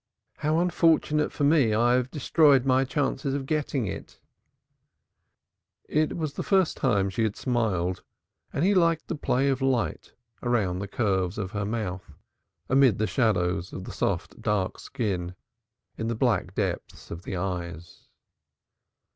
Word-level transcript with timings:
"How 0.37 0.57
unfortunate 0.57 1.31
for 1.31 1.43
me 1.43 1.75
I 1.75 1.93
have 1.93 2.09
destroyed 2.09 2.65
my 2.65 2.83
chance 2.85 3.23
of 3.23 3.45
getting 3.45 3.85
it." 3.85 4.19
It 5.87 6.17
was 6.17 6.33
the 6.33 6.41
first 6.41 6.75
time 6.75 7.11
she 7.11 7.21
had 7.21 7.35
smiled, 7.35 8.01
and 8.51 8.65
he 8.65 8.73
liked 8.73 9.09
the 9.09 9.15
play 9.15 9.47
of 9.49 9.61
light 9.61 10.13
round 10.41 10.81
the 10.81 10.87
curves 10.87 11.37
of 11.37 11.51
her 11.51 11.65
mouth, 11.65 12.13
amid 12.67 12.97
the 12.97 13.05
shadows 13.05 13.73
of 13.73 13.83
the 13.83 13.91
soft 13.93 14.41
dark 14.41 14.79
skin, 14.79 15.35
in 15.99 16.07
the 16.07 16.15
black 16.15 16.55
depths 16.55 17.11
of 17.11 17.21
the 17.21 17.35
eyes. 17.35 18.07